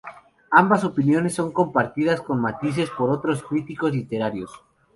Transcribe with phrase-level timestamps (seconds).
[0.49, 4.49] Ambas opiniones son compartidas con matices por otros críticos literarios.